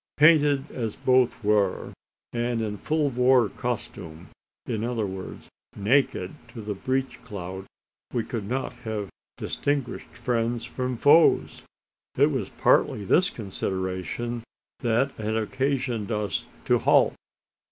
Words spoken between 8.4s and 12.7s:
not have distinguished friends from foes! It was